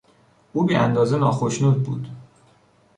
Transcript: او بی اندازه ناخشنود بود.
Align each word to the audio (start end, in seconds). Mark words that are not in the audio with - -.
او 0.53 0.63
بی 0.63 0.75
اندازه 0.75 1.17
ناخشنود 1.17 1.83
بود. 1.83 2.07